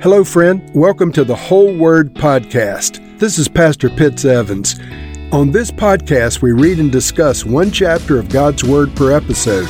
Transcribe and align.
Hello, 0.00 0.22
friend. 0.22 0.62
Welcome 0.74 1.10
to 1.10 1.24
the 1.24 1.34
Whole 1.34 1.74
Word 1.74 2.14
Podcast. 2.14 3.18
This 3.18 3.36
is 3.36 3.48
Pastor 3.48 3.90
Pitts 3.90 4.24
Evans. 4.24 4.78
On 5.32 5.50
this 5.50 5.72
podcast, 5.72 6.40
we 6.40 6.52
read 6.52 6.78
and 6.78 6.92
discuss 6.92 7.44
one 7.44 7.72
chapter 7.72 8.16
of 8.16 8.28
God's 8.28 8.62
Word 8.62 8.94
per 8.94 9.10
episode. 9.10 9.68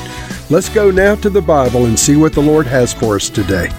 Let's 0.50 0.68
go 0.68 0.90
now 0.90 1.14
to 1.14 1.30
the 1.30 1.40
Bible 1.40 1.86
and 1.86 1.98
see 1.98 2.14
what 2.14 2.34
the 2.34 2.42
Lord 2.42 2.66
has 2.66 2.92
for 2.92 3.16
us 3.16 3.30
today. 3.30 3.70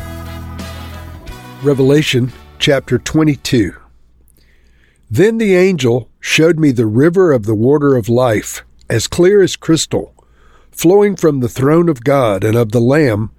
Revelation 1.62 2.34
chapter 2.58 2.98
22. 2.98 3.76
Then 5.08 5.38
the 5.38 5.56
angel 5.56 6.10
showed 6.20 6.58
me 6.58 6.72
the 6.72 6.88
river 6.88 7.32
of 7.32 7.46
the 7.46 7.54
water 7.54 7.96
of 7.96 8.10
life, 8.10 8.66
as 8.90 9.06
clear 9.08 9.44
as 9.44 9.56
crystal, 9.56 10.16
flowing 10.72 11.16
from 11.16 11.42
the 11.42 11.48
throne 11.48 11.90
of 11.90 12.04
God 12.04 12.44
and 12.44 12.56
of 12.56 12.72
the 12.72 12.82
Lamb 12.82 13.30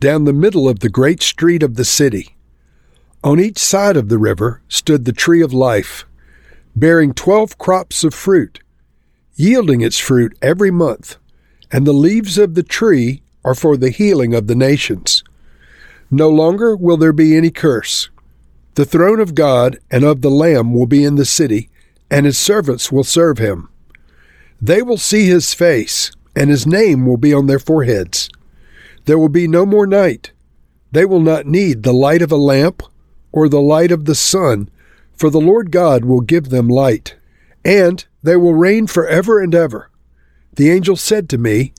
down 0.00 0.24
the 0.24 0.32
middle 0.32 0.68
of 0.68 0.80
the 0.80 0.90
great 0.90 1.22
street 1.22 1.62
of 1.62 1.76
the 1.76 1.84
city. 1.84 2.35
On 3.24 3.40
each 3.40 3.58
side 3.58 3.96
of 3.96 4.08
the 4.08 4.18
river 4.18 4.62
stood 4.68 5.04
the 5.04 5.12
tree 5.12 5.42
of 5.42 5.52
life, 5.52 6.04
bearing 6.76 7.12
twelve 7.12 7.58
crops 7.58 8.04
of 8.04 8.14
fruit, 8.14 8.60
yielding 9.34 9.80
its 9.80 9.98
fruit 9.98 10.36
every 10.40 10.70
month, 10.70 11.16
and 11.72 11.86
the 11.86 11.92
leaves 11.92 12.38
of 12.38 12.54
the 12.54 12.62
tree 12.62 13.22
are 13.44 13.54
for 13.54 13.76
the 13.76 13.90
healing 13.90 14.34
of 14.34 14.46
the 14.46 14.54
nations. 14.54 15.24
No 16.10 16.28
longer 16.28 16.76
will 16.76 16.96
there 16.96 17.12
be 17.12 17.36
any 17.36 17.50
curse. 17.50 18.10
The 18.74 18.84
throne 18.84 19.20
of 19.20 19.34
God 19.34 19.78
and 19.90 20.04
of 20.04 20.20
the 20.20 20.30
Lamb 20.30 20.72
will 20.72 20.86
be 20.86 21.02
in 21.02 21.16
the 21.16 21.24
city, 21.24 21.68
and 22.10 22.26
his 22.26 22.38
servants 22.38 22.92
will 22.92 23.04
serve 23.04 23.38
him. 23.38 23.68
They 24.60 24.82
will 24.82 24.98
see 24.98 25.26
his 25.26 25.54
face, 25.54 26.12
and 26.36 26.50
his 26.50 26.66
name 26.66 27.06
will 27.06 27.16
be 27.16 27.34
on 27.34 27.46
their 27.46 27.58
foreheads. 27.58 28.28
There 29.06 29.18
will 29.18 29.28
be 29.28 29.48
no 29.48 29.66
more 29.66 29.86
night. 29.86 30.32
They 30.92 31.04
will 31.04 31.20
not 31.20 31.46
need 31.46 31.82
the 31.82 31.94
light 31.94 32.22
of 32.22 32.30
a 32.30 32.36
lamp 32.36 32.82
or 33.36 33.50
the 33.50 33.60
light 33.60 33.92
of 33.92 34.06
the 34.06 34.14
sun, 34.14 34.66
for 35.12 35.28
the 35.28 35.38
Lord 35.38 35.70
God 35.70 36.06
will 36.06 36.22
give 36.22 36.48
them 36.48 36.68
light, 36.68 37.16
and 37.66 38.02
they 38.22 38.34
will 38.34 38.54
reign 38.54 38.86
forever 38.86 39.42
and 39.42 39.54
ever. 39.54 39.90
The 40.54 40.70
angel 40.70 40.96
said 40.96 41.28
to 41.28 41.38
me, 41.38 41.74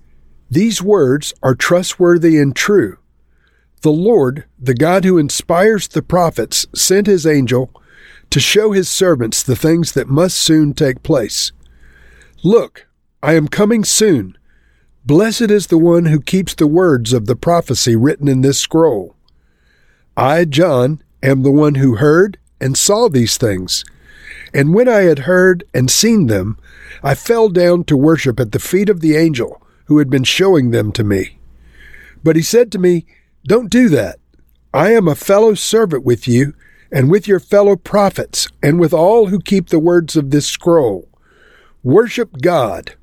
These 0.52 0.83
words 0.83 1.33
are 1.41 1.55
trustworthy 1.55 2.38
and 2.38 2.55
true. 2.55 2.99
The 3.81 3.91
Lord, 3.91 4.45
the 4.59 4.75
God 4.75 5.03
who 5.03 5.17
inspires 5.17 5.88
the 5.88 6.03
prophets, 6.03 6.67
sent 6.75 7.08
his 7.08 7.25
angel 7.25 7.71
to 8.30 8.39
show 8.39 8.71
his 8.71 8.88
servants 8.88 9.42
the 9.42 9.55
things 9.55 9.94
that 9.94 10.08
must 10.08 10.38
soon 10.38 10.75
take 10.75 11.02
place. 11.02 11.52
Look, 12.44 12.86
I 13.23 13.33
am 13.33 13.47
coming 13.47 13.83
soon. 13.83 14.38
Blessed 15.05 15.49
is 15.49 15.67
the 15.67 15.80
one 15.80 16.05
who 16.05 16.21
keeps 16.21 16.53
the 16.53 16.67
words 16.67 17.14
of 17.14 17.25
the 17.25 17.36
prophecy 17.36 17.95
written 17.95 18.27
in 18.27 18.42
this 18.42 18.59
scroll. 18.59 19.16
I, 20.16 20.45
John, 20.45 21.02
am 21.28 21.44
the 21.44 21.52
one 21.52 21.75
who 21.75 21.95
heard 21.95 22.38
and 22.59 22.78
saw 22.78 23.08
these 23.08 23.38
things. 23.38 23.86
And 24.53 24.73
when 24.73 24.88
I 24.88 25.02
had 25.02 25.20
heard 25.20 25.64
and 25.73 25.92
seen 25.92 26.28
them, 26.28 26.58
I 27.03 27.16
fell 27.16 27.50
down 27.50 27.83
to 27.86 27.97
worship 27.97 28.39
at 28.39 28.52
the 28.52 28.59
feet 28.59 28.89
of 28.89 29.02
the 29.02 29.16
angel 29.16 29.61
who 29.86 30.00
had 30.00 30.09
been 30.09 30.23
showing 30.23 30.72
them 30.72 30.92
to 30.94 31.03
me. 31.03 31.38
But 32.23 32.36
he 32.36 32.42
said 32.42 32.72
to 32.72 32.80
me, 32.80 33.05
Don't 33.45 33.70
do 33.70 33.89
that. 33.89 34.20
I 34.73 34.92
am 34.92 35.08
a 35.08 35.16
fellow 35.16 35.53
servant 35.53 36.03
with 36.03 36.28
you, 36.28 36.53
and 36.92 37.09
with 37.09 37.28
your 37.28 37.39
fellow 37.39 37.75
prophets, 37.75 38.48
and 38.64 38.80
with 38.80 38.94
all 38.94 39.28
who 39.28 39.39
keep 39.39 39.70
the 39.70 39.80
words 39.80 40.16
of 40.16 40.31
this 40.31 40.48
scroll. 40.48 41.08
Worship 41.83 42.42
God. 42.42 42.95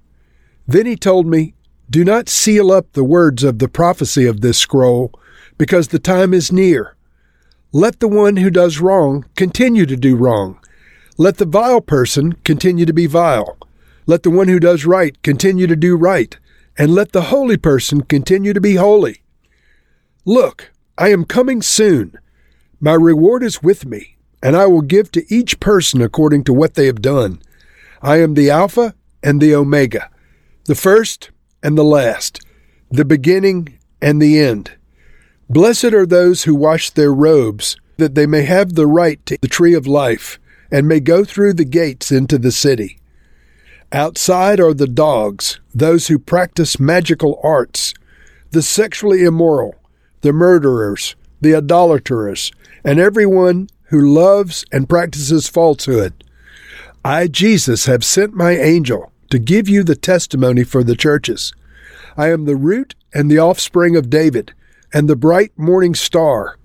Then 0.67 0.86
he 0.86 0.97
told 0.97 1.27
me, 1.27 1.55
Do 1.91 2.05
not 2.05 2.28
seal 2.28 2.70
up 2.70 2.92
the 2.92 3.05
words 3.05 3.45
of 3.45 3.58
the 3.58 3.69
prophecy 3.69 4.27
of 4.27 4.41
this 4.41 4.58
scroll, 4.58 5.12
because 5.58 5.89
the 5.89 5.98
time 5.98 6.34
is 6.34 6.50
near. 6.50 6.97
Let 7.77 7.98
the 7.98 8.06
one 8.06 8.36
who 8.36 8.50
does 8.50 8.78
wrong 8.78 9.25
continue 9.34 9.84
to 9.84 9.97
do 9.97 10.14
wrong. 10.14 10.61
Let 11.19 11.39
the 11.39 11.44
vile 11.44 11.80
person 11.80 12.34
continue 12.44 12.86
to 12.86 12.92
be 12.92 13.06
vile. 13.06 13.58
Let 14.07 14.23
the 14.23 14.30
one 14.30 14.46
who 14.46 14.61
does 14.61 14.86
right 14.86 15.20
continue 15.24 15.67
to 15.67 15.74
do 15.74 15.96
right. 15.96 16.39
And 16.79 16.95
let 16.95 17.11
the 17.11 17.23
holy 17.23 17.57
person 17.57 18.02
continue 18.02 18.52
to 18.52 18.61
be 18.61 18.77
holy. 18.77 19.24
Look, 20.24 20.70
I 20.96 21.08
am 21.08 21.24
coming 21.24 21.63
soon. 21.63 22.17
My 22.79 22.95
reward 22.95 23.42
is 23.42 23.61
with 23.61 23.84
me, 23.84 24.18
and 24.40 24.55
I 24.55 24.67
will 24.67 24.80
give 24.80 25.11
to 25.11 25.24
each 25.29 25.58
person 25.58 26.01
according 26.01 26.45
to 26.45 26.52
what 26.52 26.74
they 26.74 26.86
have 26.86 27.02
done. 27.02 27.42
I 28.01 28.20
am 28.23 28.34
the 28.34 28.51
Alpha 28.51 28.95
and 29.20 29.40
the 29.40 29.52
Omega, 29.52 30.11
the 30.67 30.77
first 30.77 31.33
and 31.61 31.77
the 31.77 31.83
last, 31.83 32.40
the 32.89 33.05
beginning 33.05 33.80
and 34.01 34.23
the 34.23 34.39
end. 34.39 34.77
Blessed 35.48 35.92
are 35.92 36.06
those 36.06 36.44
who 36.44 36.55
wash 36.55 36.90
their 36.90 37.12
robes, 37.12 37.77
that 37.98 38.14
they 38.14 38.27
may 38.27 38.42
have 38.42 38.74
the 38.74 38.86
right 38.86 39.24
to 39.27 39.36
the 39.40 39.48
tree 39.48 39.74
of 39.74 39.86
life, 39.86 40.38
and 40.70 40.88
may 40.88 41.00
go 41.00 41.24
through 41.24 41.52
the 41.52 41.66
gates 41.66 42.10
into 42.10 42.38
the 42.38 42.52
city. 42.52 42.98
Outside 43.92 44.58
are 44.58 44.74
the 44.74 44.88
dogs, 44.88 45.60
those 45.74 46.08
who 46.08 46.18
practice 46.18 46.80
magical 46.80 47.38
arts, 47.42 47.92
the 48.52 48.62
sexually 48.62 49.22
immoral, 49.22 49.74
the 50.22 50.33
murderers, 50.33 51.14
the 51.40 51.54
idolaters, 51.54 52.50
and 52.83 52.98
everyone 52.98 53.68
who 53.88 54.00
loves 54.00 54.64
and 54.72 54.88
practices 54.88 55.46
falsehood. 55.46 56.24
I, 57.04 57.28
Jesus, 57.28 57.84
have 57.84 58.02
sent 58.02 58.33
my 58.33 58.52
angel 58.52 59.12
to 59.28 59.38
give 59.38 59.68
you 59.68 59.84
the 59.84 59.94
testimony 59.94 60.64
for 60.64 60.83
the 60.83 60.96
churches. 60.96 61.52
I 62.16 62.30
am 62.30 62.46
the 62.46 62.56
root 62.56 62.94
and 63.12 63.30
the 63.30 63.38
offspring 63.38 63.94
of 63.94 64.08
David 64.08 64.54
and 64.94 65.08
the 65.08 65.16
bright 65.16 65.50
morning 65.58 65.94
star. 65.94 66.56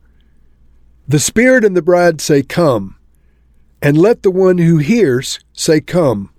The 1.08 1.20
Spirit 1.20 1.66
and 1.66 1.76
the 1.76 1.82
bride 1.82 2.22
say, 2.22 2.44
Come. 2.44 2.96
And 3.82 3.98
let 3.98 4.22
the 4.22 4.32
one 4.32 4.60
who 4.60 4.78
hears 4.78 5.40
say, 5.52 5.82
Come. 5.82 6.32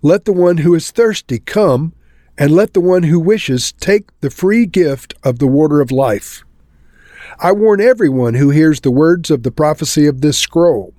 Let 0.00 0.24
the 0.24 0.32
one 0.32 0.58
who 0.58 0.74
is 0.74 0.90
thirsty 0.90 1.38
come, 1.38 1.92
and 2.38 2.52
let 2.52 2.72
the 2.72 2.80
one 2.80 3.02
who 3.02 3.20
wishes 3.20 3.72
take 3.72 4.18
the 4.20 4.30
free 4.30 4.64
gift 4.64 5.12
of 5.22 5.38
the 5.38 5.46
water 5.46 5.80
of 5.80 5.90
life. 5.90 6.44
I 7.38 7.52
warn 7.52 7.80
everyone 7.80 8.34
who 8.34 8.50
hears 8.50 8.80
the 8.80 8.90
words 8.90 9.30
of 9.30 9.42
the 9.42 9.50
prophecy 9.50 10.06
of 10.06 10.22
this 10.22 10.38
scroll. 10.38 10.94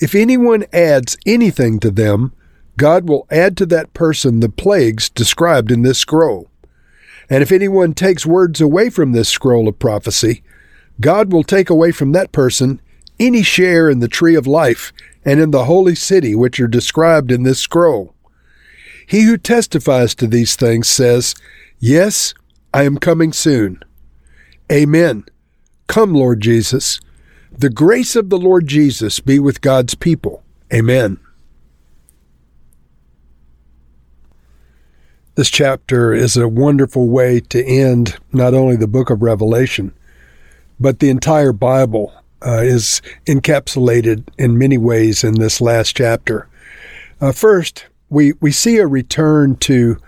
If 0.00 0.14
anyone 0.14 0.66
adds 0.72 1.16
anything 1.24 1.78
to 1.80 1.90
them, 1.90 2.32
God 2.76 3.08
will 3.08 3.26
add 3.30 3.56
to 3.56 3.66
that 3.66 3.94
person 3.94 4.40
the 4.40 4.48
plagues 4.48 5.08
described 5.08 5.70
in 5.70 5.82
this 5.82 5.98
scroll. 5.98 6.50
And 7.30 7.42
if 7.42 7.52
anyone 7.52 7.92
takes 7.92 8.24
words 8.24 8.60
away 8.60 8.90
from 8.90 9.12
this 9.12 9.28
scroll 9.28 9.68
of 9.68 9.78
prophecy, 9.78 10.42
God 11.00 11.32
will 11.32 11.44
take 11.44 11.70
away 11.70 11.92
from 11.92 12.12
that 12.12 12.32
person 12.32 12.80
any 13.20 13.42
share 13.42 13.90
in 13.90 14.00
the 14.00 14.08
tree 14.08 14.34
of 14.34 14.46
life 14.46 14.92
and 15.24 15.40
in 15.40 15.50
the 15.50 15.64
holy 15.64 15.94
city 15.94 16.34
which 16.34 16.58
are 16.58 16.68
described 16.68 17.30
in 17.30 17.42
this 17.42 17.60
scroll. 17.60 18.14
He 19.06 19.22
who 19.22 19.36
testifies 19.36 20.14
to 20.16 20.26
these 20.26 20.56
things 20.56 20.88
says, 20.88 21.34
Yes, 21.78 22.34
I 22.74 22.84
am 22.84 22.98
coming 22.98 23.32
soon. 23.32 23.82
Amen. 24.70 25.24
Come, 25.86 26.14
Lord 26.14 26.40
Jesus. 26.40 27.00
The 27.50 27.70
grace 27.70 28.14
of 28.16 28.28
the 28.28 28.38
Lord 28.38 28.66
Jesus 28.66 29.20
be 29.20 29.38
with 29.38 29.60
God's 29.60 29.94
people. 29.94 30.42
Amen. 30.72 31.18
This 35.38 35.50
chapter 35.50 36.12
is 36.12 36.36
a 36.36 36.48
wonderful 36.48 37.06
way 37.06 37.38
to 37.38 37.64
end 37.64 38.18
not 38.32 38.54
only 38.54 38.74
the 38.74 38.88
book 38.88 39.08
of 39.08 39.22
Revelation, 39.22 39.92
but 40.80 40.98
the 40.98 41.10
entire 41.10 41.52
Bible 41.52 42.12
uh, 42.44 42.62
is 42.62 43.00
encapsulated 43.26 44.24
in 44.36 44.58
many 44.58 44.78
ways 44.78 45.22
in 45.22 45.34
this 45.34 45.60
last 45.60 45.96
chapter. 45.96 46.48
Uh, 47.20 47.30
first, 47.30 47.86
we, 48.10 48.32
we 48.40 48.50
see 48.50 48.78
a 48.78 48.88
return 48.88 49.54
to 49.58 49.98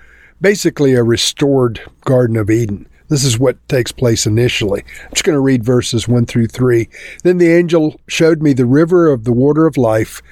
basically 0.41 0.95
a 0.95 1.05
restored 1.05 1.81
Garden 2.01 2.37
of 2.37 2.51
Eden. 2.51 2.89
This 3.07 3.23
is 3.23 3.39
what 3.39 3.69
takes 3.69 3.93
place 3.93 4.27
initially. 4.27 4.83
I'm 5.05 5.13
just 5.13 5.23
going 5.23 5.37
to 5.37 5.41
read 5.41 5.63
verses 5.63 6.09
1 6.09 6.27
through 6.27 6.49
3. 6.49 6.89
Then 7.23 7.39
the 7.39 7.53
angel 7.53 8.01
showed 8.09 8.43
me 8.43 8.53
the 8.53 8.67
river 8.67 9.09
of 9.09 9.23
the 9.23 9.33
water 9.33 9.69
of 9.69 9.77
life, 9.77 10.23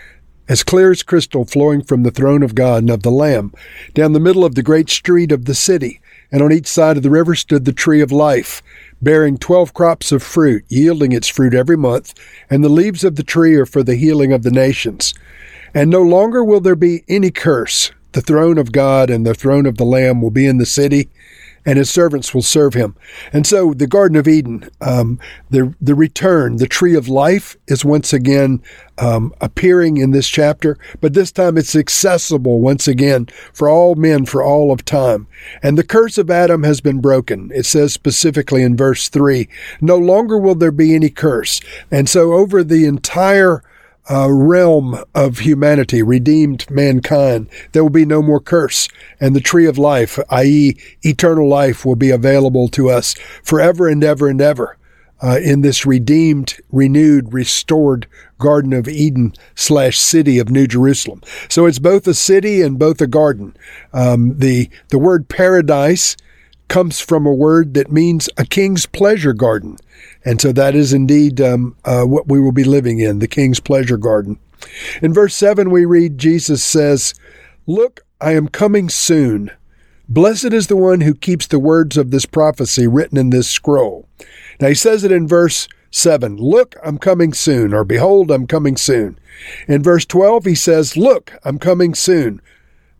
as 0.48 0.64
clear 0.64 0.90
as 0.90 1.02
crystal 1.02 1.44
flowing 1.44 1.82
from 1.82 2.02
the 2.02 2.10
throne 2.10 2.42
of 2.42 2.54
God 2.54 2.82
and 2.82 2.90
of 2.90 3.02
the 3.02 3.10
Lamb, 3.10 3.52
down 3.94 4.12
the 4.12 4.20
middle 4.20 4.44
of 4.44 4.54
the 4.54 4.62
great 4.62 4.88
street 4.88 5.30
of 5.30 5.44
the 5.44 5.54
city. 5.54 6.00
And 6.30 6.42
on 6.42 6.52
each 6.52 6.66
side 6.66 6.96
of 6.96 7.02
the 7.02 7.10
river 7.10 7.34
stood 7.34 7.64
the 7.64 7.72
tree 7.72 8.00
of 8.00 8.12
life, 8.12 8.62
bearing 9.00 9.38
twelve 9.38 9.72
crops 9.72 10.12
of 10.12 10.22
fruit, 10.22 10.64
yielding 10.68 11.12
its 11.12 11.28
fruit 11.28 11.54
every 11.54 11.76
month, 11.76 12.12
and 12.50 12.62
the 12.62 12.68
leaves 12.68 13.04
of 13.04 13.16
the 13.16 13.22
tree 13.22 13.54
are 13.54 13.66
for 13.66 13.82
the 13.82 13.96
healing 13.96 14.32
of 14.32 14.42
the 14.42 14.50
nations. 14.50 15.14
And 15.72 15.90
no 15.90 16.02
longer 16.02 16.44
will 16.44 16.60
there 16.60 16.76
be 16.76 17.04
any 17.08 17.30
curse. 17.30 17.92
The 18.12 18.20
throne 18.20 18.58
of 18.58 18.72
God 18.72 19.10
and 19.10 19.26
the 19.26 19.34
throne 19.34 19.66
of 19.66 19.76
the 19.76 19.84
Lamb 19.84 20.20
will 20.20 20.30
be 20.30 20.46
in 20.46 20.58
the 20.58 20.66
city, 20.66 21.08
and 21.68 21.76
his 21.76 21.90
servants 21.90 22.32
will 22.32 22.40
serve 22.40 22.72
him. 22.72 22.96
And 23.30 23.46
so 23.46 23.74
the 23.74 23.86
Garden 23.86 24.16
of 24.16 24.26
Eden, 24.26 24.70
um, 24.80 25.20
the, 25.50 25.74
the 25.82 25.94
return, 25.94 26.56
the 26.56 26.66
tree 26.66 26.94
of 26.94 27.10
life 27.10 27.58
is 27.66 27.84
once 27.84 28.14
again 28.14 28.62
um, 28.96 29.34
appearing 29.42 29.98
in 29.98 30.10
this 30.10 30.26
chapter, 30.26 30.78
but 31.02 31.12
this 31.12 31.30
time 31.30 31.58
it's 31.58 31.76
accessible 31.76 32.62
once 32.62 32.88
again 32.88 33.26
for 33.52 33.68
all 33.68 33.96
men 33.96 34.24
for 34.24 34.42
all 34.42 34.72
of 34.72 34.86
time. 34.86 35.26
And 35.62 35.76
the 35.76 35.84
curse 35.84 36.16
of 36.16 36.30
Adam 36.30 36.62
has 36.62 36.80
been 36.80 37.02
broken. 37.02 37.50
It 37.54 37.66
says 37.66 37.92
specifically 37.92 38.62
in 38.62 38.74
verse 38.74 39.10
3 39.10 39.46
no 39.82 39.98
longer 39.98 40.38
will 40.38 40.54
there 40.54 40.72
be 40.72 40.94
any 40.94 41.10
curse. 41.10 41.60
And 41.90 42.08
so 42.08 42.32
over 42.32 42.64
the 42.64 42.86
entire 42.86 43.62
uh, 44.10 44.30
realm 44.30 45.02
of 45.14 45.40
humanity, 45.40 46.02
redeemed 46.02 46.70
mankind, 46.70 47.48
there 47.72 47.82
will 47.82 47.90
be 47.90 48.06
no 48.06 48.22
more 48.22 48.40
curse. 48.40 48.88
And 49.20 49.34
the 49.34 49.40
tree 49.40 49.66
of 49.66 49.78
life, 49.78 50.18
i.e., 50.30 50.76
eternal 51.02 51.48
life, 51.48 51.84
will 51.84 51.96
be 51.96 52.10
available 52.10 52.68
to 52.68 52.90
us 52.90 53.14
forever 53.42 53.88
and 53.88 54.02
ever 54.02 54.28
and 54.28 54.40
ever. 54.40 54.76
Uh, 55.20 55.40
in 55.42 55.62
this 55.62 55.84
redeemed, 55.84 56.60
renewed, 56.70 57.32
restored 57.32 58.06
Garden 58.38 58.72
of 58.72 58.86
Eden 58.86 59.34
slash 59.56 59.98
city 59.98 60.38
of 60.38 60.48
New 60.48 60.68
Jerusalem. 60.68 61.22
So 61.48 61.66
it's 61.66 61.80
both 61.80 62.06
a 62.06 62.14
city 62.14 62.62
and 62.62 62.78
both 62.78 63.00
a 63.00 63.08
garden. 63.08 63.56
Um, 63.92 64.38
the 64.38 64.70
the 64.90 64.98
word 64.98 65.28
paradise 65.28 66.16
comes 66.68 67.00
from 67.00 67.26
a 67.26 67.34
word 67.34 67.74
that 67.74 67.90
means 67.90 68.28
a 68.36 68.46
king's 68.46 68.86
pleasure 68.86 69.32
garden. 69.32 69.78
And 70.24 70.40
so 70.40 70.52
that 70.52 70.74
is 70.74 70.92
indeed 70.92 71.40
um, 71.40 71.76
uh, 71.84 72.04
what 72.04 72.28
we 72.28 72.40
will 72.40 72.52
be 72.52 72.64
living 72.64 72.98
in, 72.98 73.18
the 73.18 73.28
king's 73.28 73.60
pleasure 73.60 73.96
garden. 73.96 74.38
In 75.00 75.14
verse 75.14 75.34
7, 75.34 75.70
we 75.70 75.84
read 75.84 76.18
Jesus 76.18 76.62
says, 76.62 77.14
Look, 77.66 78.00
I 78.20 78.32
am 78.32 78.48
coming 78.48 78.88
soon. 78.88 79.50
Blessed 80.08 80.52
is 80.52 80.66
the 80.66 80.76
one 80.76 81.02
who 81.02 81.14
keeps 81.14 81.46
the 81.46 81.58
words 81.58 81.96
of 81.96 82.10
this 82.10 82.26
prophecy 82.26 82.86
written 82.86 83.18
in 83.18 83.30
this 83.30 83.48
scroll. 83.48 84.08
Now 84.60 84.68
he 84.68 84.74
says 84.74 85.04
it 85.04 85.12
in 85.12 85.28
verse 85.28 85.68
7 85.90 86.36
Look, 86.36 86.74
I'm 86.82 86.98
coming 86.98 87.32
soon, 87.32 87.72
or 87.72 87.84
Behold, 87.84 88.30
I'm 88.30 88.46
coming 88.46 88.76
soon. 88.76 89.18
In 89.66 89.82
verse 89.82 90.04
12, 90.04 90.46
he 90.46 90.54
says, 90.54 90.96
Look, 90.96 91.34
I'm 91.44 91.58
coming 91.58 91.94
soon. 91.94 92.40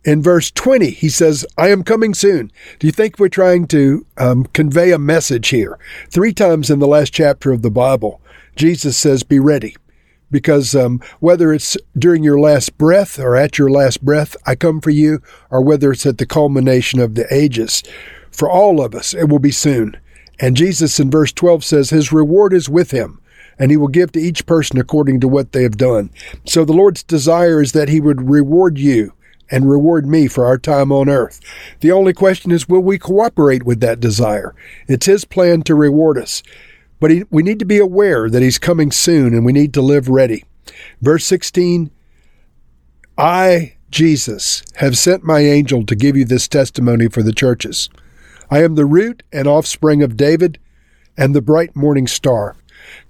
In 0.09 0.23
verse 0.23 0.51
20, 0.51 0.89
he 0.89 1.11
says, 1.11 1.45
I 1.59 1.69
am 1.69 1.85
coming 1.85 2.15
soon. 2.15 2.51
Do 2.79 2.87
you 2.87 2.93
think 2.95 3.19
we're 3.19 3.29
trying 3.29 3.67
to 3.67 4.07
um, 4.17 4.47
convey 4.55 4.91
a 4.91 4.99
message 4.99 5.49
here? 5.49 5.79
Three 6.09 6.33
times 6.33 6.71
in 6.71 6.79
the 6.79 6.87
last 6.87 7.13
chapter 7.13 7.53
of 7.53 7.61
the 7.61 7.71
Bible, 7.71 8.23
Jesus 8.57 8.97
says, 8.97 9.23
Be 9.23 9.39
ready. 9.39 9.77
Because 10.31 10.75
um, 10.75 11.03
whether 11.21 11.53
it's 11.53 11.77
during 11.95 12.25
your 12.25 12.41
last 12.41 12.79
breath 12.79 13.19
or 13.19 13.37
at 13.37 13.59
your 13.59 13.69
last 13.69 14.03
breath, 14.03 14.35
I 14.47 14.55
come 14.55 14.81
for 14.81 14.89
you, 14.89 15.21
or 15.51 15.61
whether 15.61 15.93
it's 15.93 16.07
at 16.07 16.17
the 16.17 16.25
culmination 16.25 17.01
of 17.01 17.15
the 17.15 17.27
ages, 17.31 17.83
for 18.31 18.49
all 18.49 18.83
of 18.83 18.95
us, 18.95 19.13
it 19.13 19.29
will 19.29 19.39
be 19.39 19.51
soon. 19.51 19.95
And 20.41 20.57
Jesus 20.57 20.99
in 20.99 21.11
verse 21.11 21.35
12 21.35 21.65
says, 21.65 21.91
His 21.91 22.15
reward 22.15 22.55
is 22.55 22.71
with 22.71 22.93
him 22.93 23.21
and 23.59 23.73
he 23.73 23.77
will 23.77 23.89
give 23.89 24.13
to 24.13 24.21
each 24.21 24.47
person 24.47 24.79
according 24.79 25.19
to 25.19 25.27
what 25.27 25.51
they 25.51 25.65
have 25.65 25.77
done. 25.77 26.11
So 26.47 26.65
the 26.65 26.73
Lord's 26.73 27.03
desire 27.03 27.61
is 27.61 27.73
that 27.73 27.89
he 27.89 28.01
would 28.01 28.31
reward 28.31 28.79
you 28.79 29.13
and 29.51 29.71
reward 29.71 30.07
me 30.07 30.29
for 30.29 30.45
our 30.47 30.59
time 30.59 30.93
on 30.93 31.09
earth. 31.09 31.41
The 31.81 31.93
only 31.93 32.13
question 32.13 32.51
is, 32.51 32.69
will 32.69 32.83
we 32.83 32.99
cooperate 32.99 33.65
with 33.65 33.81
that 33.81 34.01
desire? 34.01 34.55
It's 34.87 35.07
His 35.07 35.25
plan 35.25 35.63
to 35.63 35.75
reward 35.75 36.19
us. 36.19 36.43
But 37.01 37.11
he, 37.11 37.25
we 37.31 37.43
need 37.43 37.59
to 37.61 37.65
be 37.65 37.79
aware 37.79 38.29
that 38.29 38.43
He's 38.43 38.59
coming 38.59 38.91
soon 38.91 39.35
and 39.35 39.45
we 39.45 39.53
need 39.53 39.73
to 39.75 39.83
live 39.83 40.09
ready. 40.09 40.45
Verse 41.01 41.25
16 41.25 41.91
I, 43.17 43.75
Jesus, 43.91 44.63
have 44.77 44.97
sent 44.97 45.25
my 45.25 45.41
angel 45.41 45.85
to 45.87 45.97
give 45.97 46.17
you 46.17 46.25
this 46.25 46.47
testimony 46.47 47.09
for 47.09 47.23
the 47.23 47.33
churches. 47.33 47.89
I 48.49 48.63
am 48.63 48.77
the 48.77 48.87
root 48.87 49.25
and 49.33 49.49
offspring 49.49 50.03
of 50.03 50.17
David 50.17 50.61
and 51.17 51.35
the 51.35 51.43
bright 51.43 51.75
morning 51.75 52.07
star. 52.07 52.57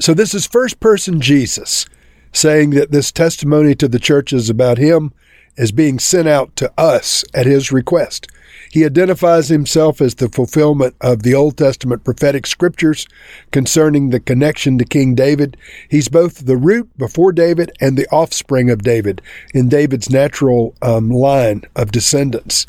So 0.01 0.15
this 0.15 0.35
is 0.35 0.47
first 0.47 0.81
person 0.81 1.21
Jesus 1.21 1.87
saying 2.33 2.71
that 2.71 2.91
this 2.91 3.13
testimony 3.13 3.75
to 3.75 3.89
the 3.89 3.99
churches 3.99 4.49
about 4.49 4.79
him 4.79 5.13
as 5.59 5.73
being 5.73 5.99
sent 5.99 6.29
out 6.29 6.55
to 6.57 6.73
us 6.79 7.25
at 7.35 7.47
his 7.47 7.71
request. 7.71 8.29
He 8.71 8.85
identifies 8.85 9.49
himself 9.49 10.01
as 10.01 10.17
the 10.17 10.29
fulfillment 10.29 10.95
of 11.01 11.23
the 11.23 11.35
Old 11.35 11.57
Testament 11.57 12.05
prophetic 12.05 12.47
scriptures 12.47 13.07
concerning 13.51 14.11
the 14.11 14.21
connection 14.21 14.79
to 14.79 14.85
King 14.85 15.15
David. 15.15 15.57
He's 15.89 16.09
both 16.09 16.45
the 16.47 16.57
root 16.57 16.91
before 16.99 17.33
David 17.33 17.73
and 17.81 17.97
the 17.97 18.09
offspring 18.09 18.71
of 18.71 18.83
David 18.83 19.23
in 19.55 19.69
David's 19.69 20.11
natural 20.11 20.75
um, 20.83 21.11
line 21.11 21.63
of 21.77 21.93
descendants. 21.93 22.67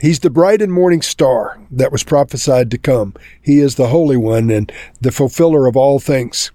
He's 0.00 0.20
the 0.20 0.30
bright 0.30 0.62
and 0.62 0.72
morning 0.72 1.02
star 1.02 1.60
that 1.70 1.92
was 1.92 2.02
prophesied 2.02 2.70
to 2.70 2.78
come. 2.78 3.14
He 3.40 3.58
is 3.58 3.74
the 3.74 3.88
Holy 3.88 4.16
One 4.16 4.50
and 4.50 4.72
the 5.00 5.12
fulfiller 5.12 5.66
of 5.66 5.76
all 5.76 5.98
things. 5.98 6.50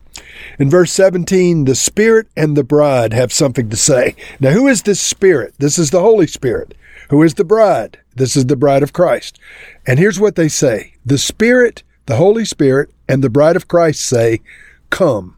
In 0.58 0.70
verse 0.70 0.92
17, 0.92 1.66
the 1.66 1.76
Spirit 1.76 2.28
and 2.36 2.56
the 2.56 2.64
bride 2.64 3.14
have 3.14 3.32
something 3.32 3.70
to 3.70 3.78
say. 3.78 4.16
Now, 4.40 4.52
who 4.52 4.68
is 4.68 4.84
this 4.84 5.00
Spirit? 5.00 5.56
This 5.58 5.78
is 5.80 5.92
the 5.92 6.02
Holy 6.02 6.28
Spirit. 6.28 6.76
Who 7.10 7.24
is 7.24 7.36
the 7.36 7.44
bride? 7.44 8.00
This 8.16 8.36
is 8.36 8.46
the 8.46 8.56
bride 8.56 8.84
of 8.84 8.94
Christ. 8.94 9.40
And 9.88 9.98
here's 10.00 10.20
what 10.20 10.36
they 10.36 10.48
say 10.48 10.94
the 11.06 11.18
Spirit, 11.18 11.84
the 12.06 12.18
Holy 12.18 12.46
Spirit, 12.46 12.92
and 13.08 13.24
the 13.24 13.30
bride 13.30 13.56
of 13.56 13.68
Christ 13.68 14.02
say, 14.02 14.42
Come. 14.90 15.38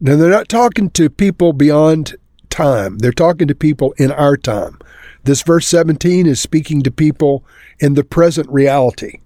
Now, 0.00 0.16
they're 0.16 0.30
not 0.30 0.48
talking 0.48 0.90
to 0.90 1.10
people 1.10 1.52
beyond 1.52 2.16
time, 2.50 2.98
they're 2.98 3.12
talking 3.12 3.48
to 3.48 3.54
people 3.54 3.94
in 3.98 4.10
our 4.12 4.36
time. 4.36 4.78
This 5.24 5.42
verse 5.42 5.66
17 5.66 6.26
is 6.26 6.40
speaking 6.40 6.82
to 6.82 6.90
people 6.90 7.44
in 7.80 7.94
the 7.94 8.04
present 8.04 8.48
reality. 8.48 9.20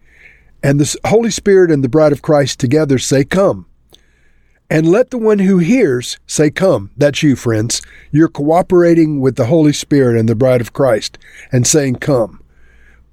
And 0.63 0.79
the 0.79 0.97
Holy 1.07 1.31
Spirit 1.31 1.71
and 1.71 1.83
the 1.83 1.89
bride 1.89 2.13
of 2.13 2.23
Christ 2.23 2.61
together 2.61 2.99
say, 2.99 3.25
Come. 3.25 3.67
And 4.73 4.91
let 4.91 5.11
the 5.11 5.19
one 5.19 5.41
who 5.41 5.59
hears 5.59 6.19
say, 6.27 6.49
Come. 6.51 6.93
That's 6.97 7.23
you, 7.23 7.37
friends. 7.37 7.83
You're 8.11 8.27
cooperating 8.27 9.21
with 9.21 9.37
the 9.37 9.45
Holy 9.45 9.75
Spirit 9.75 10.19
and 10.19 10.27
the 10.27 10.35
bride 10.35 10.63
of 10.63 10.73
Christ 10.73 11.19
and 11.53 11.67
saying, 11.67 11.97
Come. 11.97 12.43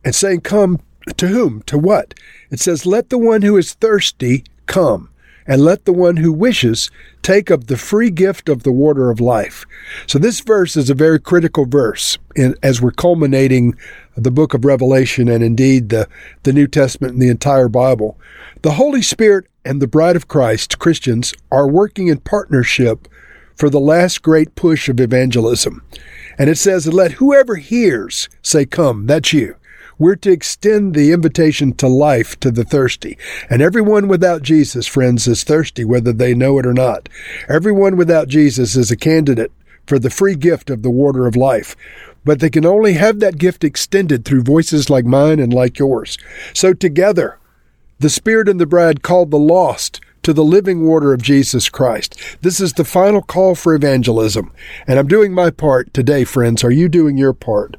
And 0.06 0.16
saying, 0.16 0.40
Come 0.40 0.80
to 1.18 1.28
whom? 1.28 1.62
To 1.64 1.78
what? 1.78 2.14
It 2.50 2.62
says, 2.62 2.86
Let 2.86 3.10
the 3.10 3.18
one 3.18 3.42
who 3.42 3.58
is 3.58 3.74
thirsty 3.74 4.46
come 4.68 5.10
and 5.46 5.62
let 5.62 5.84
the 5.84 5.92
one 5.92 6.16
who 6.16 6.32
wishes 6.32 6.90
take 7.24 7.50
of 7.50 7.68
the 7.68 7.76
free 7.76 8.10
gift 8.10 8.48
of 8.48 8.64
the 8.64 8.72
water 8.72 9.10
of 9.10 9.20
life. 9.20 9.66
So 10.08 10.18
this 10.18 10.40
verse 10.40 10.78
is 10.78 10.90
a 10.90 10.96
very 10.96 11.20
critical 11.20 11.66
verse 11.66 12.18
in, 12.38 12.56
as 12.64 12.82
we're 12.82 12.92
culminating 12.92 13.76
the 14.16 14.32
book 14.32 14.54
of 14.54 14.64
Revelation 14.64 15.28
and 15.28 15.44
indeed 15.44 15.90
the, 15.90 16.08
the 16.44 16.54
New 16.54 16.68
Testament 16.68 17.14
and 17.14 17.22
the 17.22 17.28
entire 17.28 17.68
Bible. 17.68 18.18
The 18.62 18.74
Holy 18.74 19.02
Spirit 19.02 19.48
and 19.70 19.80
the 19.80 19.88
bride 19.88 20.16
of 20.16 20.28
Christ, 20.28 20.80
Christians, 20.80 21.32
are 21.52 21.68
working 21.68 22.08
in 22.08 22.18
partnership 22.22 23.08
for 23.56 23.70
the 23.70 23.80
last 23.80 24.24
great 24.24 24.56
push 24.56 24.90
of 24.90 25.00
evangelism. 25.00 25.84
And 26.40 26.50
it 26.50 26.58
says, 26.58 26.88
let 26.88 27.14
whoever 27.14 27.58
hears 27.58 28.30
say, 28.42 28.66
come, 28.66 29.06
that's 29.06 29.32
you. 29.32 29.58
We're 30.00 30.16
to 30.16 30.32
extend 30.32 30.96
the 30.96 31.12
invitation 31.12 31.74
to 31.74 31.88
life 31.88 32.40
to 32.40 32.50
the 32.50 32.64
thirsty. 32.64 33.16
And 33.48 33.62
everyone 33.62 34.08
without 34.08 34.42
Jesus, 34.42 34.88
friends, 34.88 35.28
is 35.28 35.44
thirsty, 35.44 35.86
whether 35.86 36.14
they 36.14 36.34
know 36.34 36.58
it 36.58 36.66
or 36.66 36.74
not. 36.74 37.08
Everyone 37.48 37.96
without 37.96 38.28
Jesus 38.28 38.76
is 38.76 38.90
a 38.90 38.98
candidate 38.98 39.52
for 39.86 40.00
the 40.00 40.10
free 40.10 40.36
gift 40.36 40.72
of 40.72 40.82
the 40.82 40.90
water 40.90 41.28
of 41.28 41.36
life. 41.36 41.76
But 42.26 42.40
they 42.40 42.50
can 42.50 42.66
only 42.66 42.94
have 42.94 43.20
that 43.20 43.38
gift 43.38 43.64
extended 43.64 44.26
through 44.26 44.42
voices 44.42 44.90
like 44.90 45.06
mine 45.06 45.40
and 45.40 45.54
like 45.54 45.78
yours. 45.78 46.18
So 46.56 46.74
together, 46.74 47.38
the 48.00 48.10
Spirit 48.10 48.50
and 48.50 48.60
the 48.60 48.66
bride 48.66 49.04
called 49.04 49.32
the 49.32 49.38
lost 49.38 50.02
to 50.24 50.34
the 50.34 50.44
living 50.44 50.86
water 50.86 51.14
of 51.14 51.22
Jesus 51.22 51.70
Christ. 51.70 52.20
This 52.42 52.60
is 52.60 52.74
the 52.74 52.86
final 52.86 53.22
call 53.22 53.56
for 53.56 53.74
evangelism. 53.74 54.52
And 54.88 55.00
I'm 55.00 55.08
doing 55.08 55.34
my 55.34 55.50
part 55.50 55.94
today, 55.94 56.24
friends. 56.24 56.64
Are 56.64 56.72
you 56.72 56.90
doing 56.90 57.18
your 57.18 57.34
part? 57.34 57.78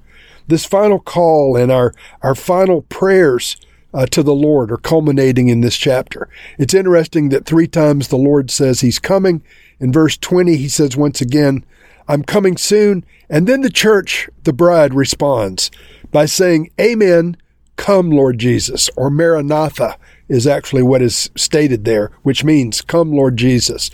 this 0.50 0.66
final 0.66 0.98
call 0.98 1.56
and 1.56 1.72
our, 1.72 1.94
our 2.22 2.34
final 2.34 2.82
prayers 2.82 3.56
uh, 3.94 4.06
to 4.06 4.22
the 4.22 4.34
Lord 4.34 4.70
are 4.70 4.76
culminating 4.76 5.48
in 5.48 5.62
this 5.62 5.76
chapter. 5.76 6.28
It's 6.58 6.74
interesting 6.74 7.30
that 7.30 7.46
three 7.46 7.66
times 7.66 8.08
the 8.08 8.16
Lord 8.16 8.50
says 8.50 8.80
he's 8.80 8.98
coming. 8.98 9.42
In 9.80 9.92
verse 9.92 10.16
20, 10.16 10.56
he 10.56 10.68
says 10.68 10.96
once 10.96 11.20
again, 11.20 11.64
I'm 12.06 12.22
coming 12.22 12.56
soon. 12.56 13.04
And 13.28 13.46
then 13.46 13.62
the 13.62 13.70
church, 13.70 14.28
the 14.44 14.52
bride, 14.52 14.94
responds 14.94 15.70
by 16.12 16.26
saying, 16.26 16.70
Amen, 16.80 17.36
come, 17.80 18.10
Lord 18.10 18.38
Jesus, 18.38 18.90
or 18.94 19.10
Maranatha 19.10 19.96
is 20.28 20.46
actually 20.46 20.82
what 20.82 21.00
is 21.00 21.30
stated 21.34 21.86
there, 21.86 22.12
which 22.22 22.44
means, 22.44 22.82
Come, 22.82 23.10
Lord 23.10 23.38
Jesus. 23.38 23.90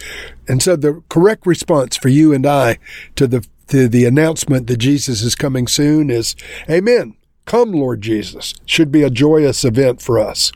And 0.48 0.60
so 0.60 0.74
the 0.74 1.04
correct 1.08 1.46
response 1.46 1.96
for 1.96 2.08
you 2.08 2.34
and 2.34 2.44
I 2.44 2.78
to 3.14 3.28
the 3.28 3.46
to 3.68 3.88
the 3.88 4.04
announcement 4.04 4.66
that 4.66 4.78
Jesus 4.78 5.22
is 5.22 5.36
coming 5.36 5.68
soon 5.68 6.10
is 6.10 6.34
Amen. 6.68 7.14
Come, 7.44 7.72
Lord 7.72 8.02
Jesus. 8.02 8.54
Should 8.66 8.90
be 8.90 9.04
a 9.04 9.10
joyous 9.10 9.64
event 9.64 10.02
for 10.02 10.18
us. 10.18 10.50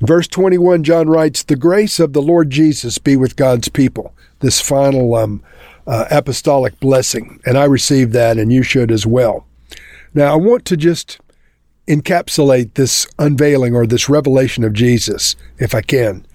verse 0.00 0.28
21, 0.28 0.84
John 0.84 1.08
writes, 1.08 1.42
The 1.42 1.56
grace 1.56 1.98
of 1.98 2.12
the 2.12 2.22
Lord 2.22 2.50
Jesus 2.50 2.98
be 2.98 3.16
with 3.16 3.34
God's 3.34 3.68
people. 3.68 4.14
This 4.38 4.60
final 4.60 5.16
um, 5.16 5.42
uh, 5.84 6.04
apostolic 6.12 6.78
blessing. 6.78 7.40
And 7.44 7.58
I 7.58 7.64
received 7.64 8.12
that, 8.12 8.38
and 8.38 8.52
you 8.52 8.62
should 8.62 8.92
as 8.92 9.04
well. 9.04 9.46
Now, 10.14 10.32
I 10.32 10.36
want 10.36 10.64
to 10.66 10.76
just 10.76 11.18
encapsulate 11.86 12.74
this 12.74 13.06
unveiling 13.18 13.74
or 13.74 13.86
this 13.86 14.08
revelation 14.08 14.64
of 14.64 14.72
Jesus, 14.72 15.36
if 15.58 15.74
I 15.74 15.82
can. 15.82 16.26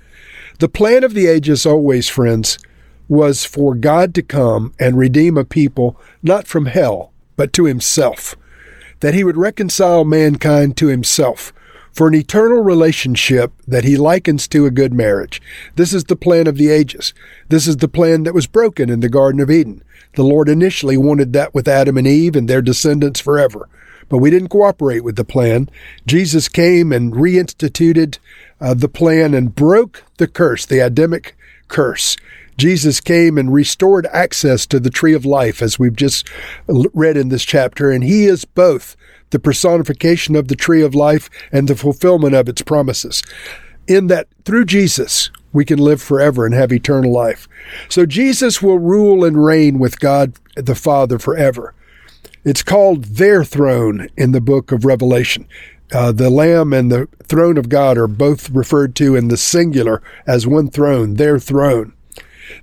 The 0.60 0.70
plan 0.70 1.03
of 1.03 1.13
the 1.13 1.27
ages 1.27 1.65
always, 1.65 2.08
friends, 2.08 2.58
was 3.08 3.43
for 3.43 3.75
God 3.75 4.13
to 4.15 4.22
come 4.22 4.74
and 4.79 4.98
redeem 4.98 5.38
a 5.38 5.43
people 5.43 6.00
not 6.24 6.48
from 6.48 6.67
hell, 6.67 7.12
but 7.36 7.51
to 7.53 7.65
himself. 7.65 8.36
That 9.01 9.13
he 9.13 9.24
would 9.24 9.38
reconcile 9.38 10.05
mankind 10.05 10.77
to 10.77 10.88
himself 10.88 11.51
for 11.91 12.08
an 12.08 12.15
eternal 12.15 12.62
relationship 12.62 13.51
that 13.67 13.84
he 13.84 13.98
likens 13.98 14.48
to 14.48 14.65
a 14.65 14.72
good 14.72 14.93
marriage. 14.93 15.41
This 15.75 15.93
is 15.93 16.05
the 16.05 16.15
plan 16.15 16.48
of 16.48 16.58
the 16.58 16.70
ages. 16.70 17.13
This 17.50 17.67
is 17.67 17.77
the 17.77 17.88
plan 17.88 18.24
that 18.24 18.34
was 18.34 18.48
broken 18.48 18.89
in 18.89 19.01
the 19.01 19.10
Garden 19.10 19.41
of 19.41 19.51
Eden. 19.51 19.84
The 20.13 20.24
Lord 20.24 20.48
initially 20.48 20.98
wanted 20.98 21.34
that 21.34 21.53
with 21.53 21.67
Adam 21.67 21.98
and 21.98 22.08
Eve 22.08 22.36
and 22.36 22.48
their 22.48 22.62
descendants 22.62 23.20
forever. 23.20 23.67
But 24.12 24.18
we 24.18 24.30
didn't 24.30 24.50
cooperate 24.50 25.06
with 25.06 25.15
the 25.15 25.24
plan. 25.24 25.70
Jesus 26.06 26.50
came 26.50 26.91
and 26.91 27.13
reinstituted 27.13 28.18
uh, 28.60 28.74
the 28.74 28.89
plan 28.89 29.34
and 29.34 29.56
broke 29.56 30.03
the 30.18 30.27
curse, 30.27 30.65
the 30.65 30.80
Adamic 30.80 31.38
curse. 31.70 32.18
Jesus 32.58 33.00
came 33.00 33.38
and 33.38 33.53
restored 33.53 34.06
access 34.08 34.65
to 34.65 34.82
the 34.82 34.89
tree 34.89 35.13
of 35.13 35.25
life, 35.25 35.62
as 35.62 35.80
we've 35.80 35.96
just 35.96 36.27
read 36.68 37.15
in 37.15 37.30
this 37.30 37.46
chapter, 37.46 37.89
and 37.89 38.03
he 38.03 38.25
is 38.25 38.44
both 38.44 38.98
the 39.30 39.39
personification 39.39 40.36
of 40.36 40.50
the 40.50 40.58
tree 40.58 40.82
of 40.82 40.94
life 40.94 41.30
and 41.53 41.70
the 41.70 41.75
fulfillment 41.77 42.36
of 42.36 42.50
its 42.50 42.62
promises. 42.62 43.24
In 43.88 44.08
that, 44.08 44.27
through 44.44 44.65
Jesus, 44.65 45.32
we 45.53 45.63
can 45.63 45.80
live 45.80 46.01
forever 46.01 46.46
and 46.46 46.53
have 46.53 46.74
eternal 46.74 47.13
life. 47.13 47.48
So 47.88 48.06
Jesus 48.06 48.62
will 48.62 48.77
rule 48.77 49.24
and 49.24 49.41
reign 49.41 49.80
with 49.80 50.01
God 50.01 50.34
the 50.56 50.75
Father 50.75 51.18
forever. 51.18 51.74
It's 52.44 52.64
called 52.64 53.04
their 53.04 53.44
throne 53.44 54.10
in 54.18 54.32
the 54.32 54.42
book 54.42 54.72
of 54.72 54.84
Revelation. 54.84 55.48
Uh, 55.94 56.12
the 56.12 56.32
Lamb 56.32 56.74
and 56.74 56.92
the 56.92 57.08
throne 57.24 57.58
of 57.58 57.70
God 57.70 57.98
are 58.00 58.08
both 58.08 58.50
referred 58.50 58.96
to 58.96 59.16
in 59.16 59.28
the 59.28 59.38
singular 59.38 60.02
as 60.26 60.48
one 60.48 60.70
throne, 60.70 61.16
their 61.16 61.38
throne. 61.38 61.94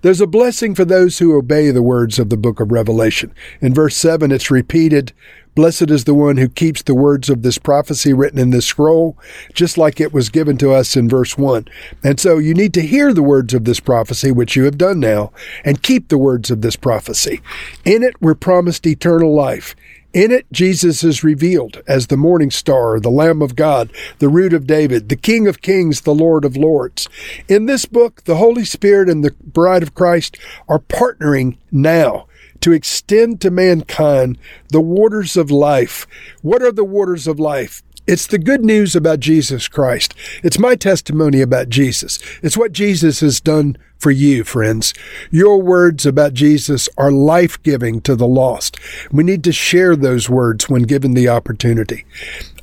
There's 0.03 0.21
a 0.21 0.27
blessing 0.27 0.75
for 0.75 0.85
those 0.85 1.19
who 1.19 1.37
obey 1.37 1.71
the 1.71 1.83
words 1.83 2.19
of 2.19 2.31
the 2.31 2.37
book 2.37 2.61
of 2.61 2.73
Revelation. 2.73 3.35
In 3.61 3.75
verse 3.75 3.97
7, 3.97 4.31
it's 4.33 4.51
repeated 4.51 5.13
Blessed 5.59 5.91
is 5.91 6.05
the 6.05 6.15
one 6.15 6.37
who 6.37 6.49
keeps 6.49 6.83
the 6.83 6.95
words 6.95 7.29
of 7.29 7.43
this 7.43 7.59
prophecy 7.59 8.13
written 8.13 8.39
in 8.39 8.51
this 8.51 8.67
scroll, 8.67 9.19
just 9.55 9.77
like 9.77 10.01
it 10.01 10.13
was 10.13 10.29
given 10.29 10.57
to 10.59 10.73
us 10.73 10.95
in 10.95 11.09
verse 11.09 11.37
1. 11.37 11.67
And 12.05 12.21
so 12.21 12.39
you 12.39 12.55
need 12.55 12.73
to 12.75 12.87
hear 12.87 13.13
the 13.13 13.25
words 13.25 13.53
of 13.55 13.65
this 13.65 13.81
prophecy, 13.81 14.31
which 14.31 14.55
you 14.55 14.67
have 14.67 14.79
done 14.79 15.01
now, 15.01 15.33
and 15.65 15.83
keep 15.83 16.09
the 16.09 16.17
words 16.17 16.53
of 16.53 16.63
this 16.63 16.77
prophecy. 16.77 17.41
In 17.85 18.05
it, 18.05 18.15
we're 18.21 18.37
promised 18.37 18.87
eternal 18.87 19.35
life. 19.35 19.75
In 20.15 20.33
it, 20.33 20.47
Jesus 20.51 21.05
is 21.05 21.23
revealed 21.23 21.83
as 21.87 22.07
the 22.07 22.17
morning 22.17 22.51
star, 22.51 22.99
the 22.99 23.11
Lamb 23.11 23.43
of 23.43 23.55
God, 23.55 23.93
the 24.21 24.29
root 24.29 24.55
of 24.55 24.67
David, 24.67 25.11
the 25.11 25.17
King 25.17 25.47
of 25.47 25.61
kings, 25.61 26.01
the 26.01 26.15
Lord 26.15 26.47
of 26.47 26.57
lords. 26.57 27.09
In 27.47 27.67
this 27.67 27.85
book, 27.85 28.25
the 28.25 28.37
Holy 28.37 28.65
Spirit 28.65 29.11
and 29.11 29.23
the 29.23 29.35
bride 29.45 29.83
of 29.83 29.95
Christ 29.95 30.39
are 30.67 30.79
partnering 30.79 31.59
now 31.71 32.27
to 32.61 32.73
extend 32.73 33.41
to 33.43 33.51
mankind 33.51 34.39
the 34.71 34.81
waters 34.81 35.37
of 35.37 35.51
life. 35.51 36.07
What 36.41 36.63
are 36.63 36.73
the 36.73 36.85
waters 36.85 37.27
of 37.27 37.39
life? 37.39 37.83
It's 38.07 38.27
the 38.27 38.39
good 38.39 38.65
news 38.65 38.97
about 38.97 39.21
Jesus 39.21 39.69
Christ. 39.69 40.15
It's 40.43 40.59
my 40.59 40.75
testimony 40.75 41.43
about 41.43 41.69
Jesus. 41.69 42.19
It's 42.43 42.57
what 42.57 42.73
Jesus 42.73 43.21
has 43.21 43.39
done 43.39 43.77
for 43.99 44.11
you, 44.11 44.45
friends. 44.45 44.95
Your 45.31 45.61
words 45.61 46.07
about 46.07 46.35
Jesus 46.35 46.89
are 46.97 47.11
life 47.11 47.63
giving 47.63 48.01
to 48.03 48.15
the 48.15 48.27
lost. 48.27 48.79
We 49.11 49.25
need 49.25 49.45
to 49.45 49.53
share 49.53 49.97
those 49.97 50.31
words 50.31 50.69
when 50.69 50.83
given 50.83 51.15
the 51.15 51.29
opportunity. 51.29 52.07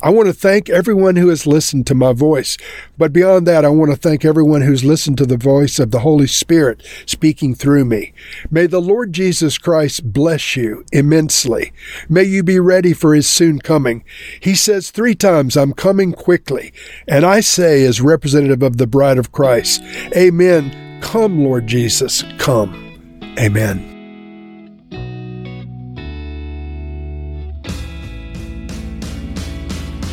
I 0.01 0.09
want 0.09 0.27
to 0.27 0.33
thank 0.33 0.69
everyone 0.69 1.15
who 1.15 1.29
has 1.29 1.47
listened 1.47 1.87
to 1.87 1.95
my 1.95 2.13
voice. 2.13 2.57
But 2.97 3.11
beyond 3.11 3.47
that, 3.47 3.65
I 3.65 3.69
want 3.69 3.91
to 3.91 3.97
thank 3.97 4.23
everyone 4.23 4.61
who's 4.61 4.83
listened 4.83 5.17
to 5.17 5.25
the 5.25 5.37
voice 5.37 5.79
of 5.79 5.91
the 5.91 6.01
Holy 6.01 6.27
Spirit 6.27 6.85
speaking 7.05 7.55
through 7.55 7.85
me. 7.85 8.13
May 8.51 8.67
the 8.67 8.81
Lord 8.81 9.13
Jesus 9.13 9.57
Christ 9.57 10.13
bless 10.13 10.55
you 10.55 10.85
immensely. 10.91 11.73
May 12.07 12.23
you 12.23 12.43
be 12.43 12.59
ready 12.59 12.93
for 12.93 13.15
his 13.15 13.27
soon 13.27 13.59
coming. 13.59 14.03
He 14.39 14.53
says 14.53 14.91
three 14.91 15.15
times, 15.15 15.57
I'm 15.57 15.73
coming 15.73 16.13
quickly. 16.13 16.71
And 17.07 17.25
I 17.25 17.39
say, 17.39 17.83
as 17.83 17.99
representative 17.99 18.61
of 18.61 18.77
the 18.77 18.87
bride 18.87 19.17
of 19.17 19.31
Christ, 19.31 19.81
Amen. 20.15 20.84
Come, 21.05 21.43
Lord 21.43 21.67
Jesus, 21.67 22.23
come. 22.39 22.73
Amen. 23.39 23.91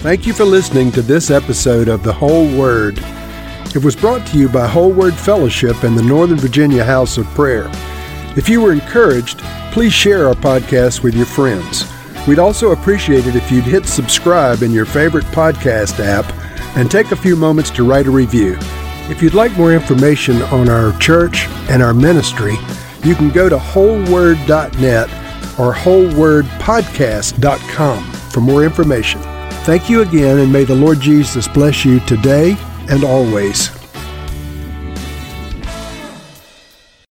Thank 0.03 0.27
you 0.27 0.35
for 0.35 0.45
listening 0.45 0.93
to 0.93 1.01
this 1.01 1.31
episode 1.31 1.89
of 1.89 2.05
The 2.05 2.13
Whole 2.13 2.47
Word. 2.57 2.99
It 3.75 3.83
was 3.83 3.97
brought 3.97 4.25
to 4.29 4.39
you 4.39 4.51
by 4.51 4.69
Whole 4.69 4.93
Word 4.93 5.15
Fellowship 5.15 5.83
and 5.83 5.99
the 5.99 6.03
Northern 6.03 6.37
Virginia 6.39 6.85
House 6.85 7.17
of 7.17 7.27
Prayer. 7.29 7.69
If 8.37 8.49
you 8.51 8.61
were 8.61 8.73
encouraged, 8.73 9.39
please 9.73 9.95
share 9.95 10.29
our 10.29 10.35
podcast 10.35 11.03
with 11.03 11.15
your 11.15 11.27
friends. 11.27 11.91
We'd 12.29 12.39
also 12.39 12.73
appreciate 12.73 13.27
it 13.27 13.35
if 13.35 13.51
you'd 13.51 13.65
hit 13.65 13.87
subscribe 13.87 14.63
in 14.63 14.73
your 14.73 14.87
favorite 14.87 15.25
podcast 15.27 16.01
app 16.01 16.31
and 16.77 16.91
take 16.91 17.13
a 17.13 17.17
few 17.17 17.35
moments 17.35 17.71
to 17.71 17.83
write 17.83 18.07
a 18.07 18.11
review. 18.11 18.59
If 19.13 19.21
you'd 19.21 19.35
like 19.35 19.53
more 19.59 19.75
information 19.75 20.41
on 20.45 20.71
our 20.71 20.99
church 20.99 21.47
and 21.69 21.83
our 21.83 21.93
ministry, 21.93 22.55
you 23.05 23.15
can 23.15 23.29
go 23.29 23.51
to 23.51 23.59
wholeword.net 23.59 25.11
or 25.59 25.75
wholewordpodcast.com 25.75 28.13
for 28.13 28.41
more 28.41 28.65
information. 28.65 29.21
Thank 29.65 29.91
you 29.91 30.01
again, 30.01 30.39
and 30.39 30.51
may 30.51 30.65
the 30.65 30.75
Lord 30.75 30.99
Jesus 30.99 31.47
bless 31.47 31.85
you 31.85 32.01
today 32.01 32.57
and 32.89 33.05
always. 33.05 33.82